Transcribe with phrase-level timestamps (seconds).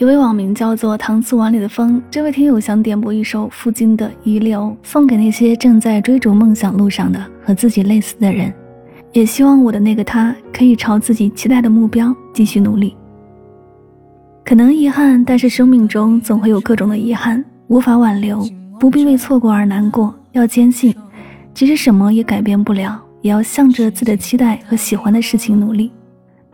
[0.00, 8.50] 一位网名叫做“搪瓷碗里的风”这位听友想点播一首傅菁的《遗留》，送给那些正在追逐梦想路上的和自己类似的人，
[9.12, 12.96] 也希望我的那个他可以朝自己期待的目标继续努力。
[14.42, 18.42] 可能遗憾，但是生命中总会有各种的遗憾，无法挽留，
[18.78, 20.94] 不必为错过而难过，要坚信，
[21.52, 25.92] 即使什么也改变不了，也要向着自己的期待和喜欢的事情努力。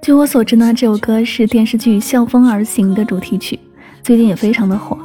[0.00, 3.58] 据我所知呢，这首歌是电视剧《向风而行》的主题曲，
[4.02, 4.96] 最近也非常的火。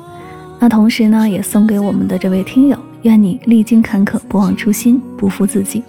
[0.60, 5.82] 那同时呢，也送给我们的这位听友，愿你历经坎坷不忘初心，不负自己；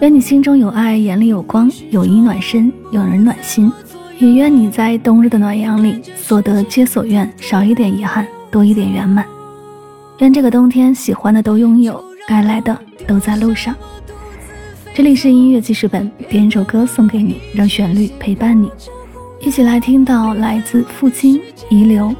[0.00, 3.70] 愿你心中有爱，眼里有光，有衣暖身，有人暖心；
[4.18, 9.26] 也愿你在冬日的暖阳里，所得皆所愿，少一点遗憾，多一点圆满。
[10.20, 13.74] 愿这个冬天喜欢的都拥有，该来的都在路上。
[14.96, 18.70] 这里是音乐记事本，点一首歌送给你，让旋律陪伴你，
[19.42, 21.38] 一起来听到来自父亲
[21.68, 22.14] 遗留。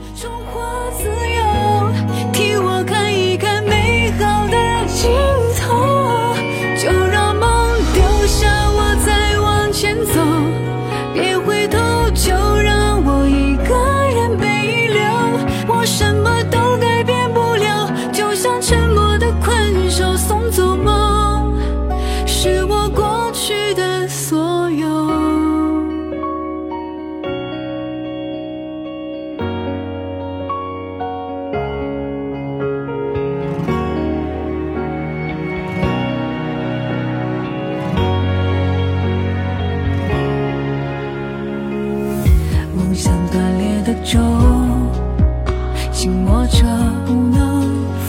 [45.96, 46.62] 紧握着
[47.06, 47.62] 不能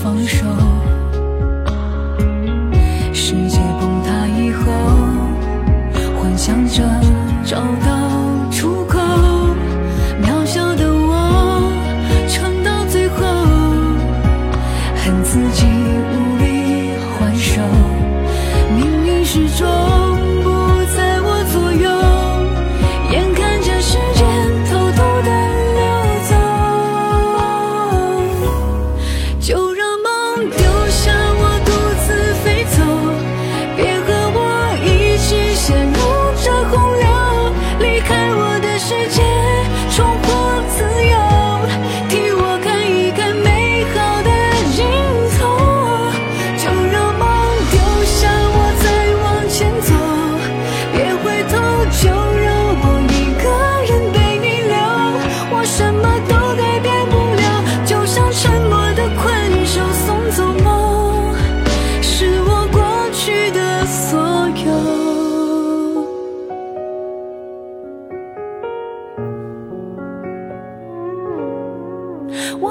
[0.04, 0.46] 放手。
[3.14, 4.70] 世界崩塌以后，
[6.20, 6.84] 幻想着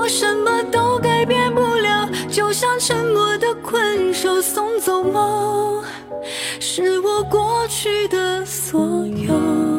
[0.09, 5.83] 什么都改变不了，就像沉默的困兽，送走梦，
[6.61, 9.76] 是我过去的所有。